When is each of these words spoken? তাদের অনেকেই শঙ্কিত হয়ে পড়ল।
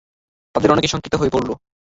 তাদের 0.55 0.71
অনেকেই 0.71 0.91
শঙ্কিত 0.93 1.13
হয়ে 1.15 1.33
পড়ল। 1.33 1.49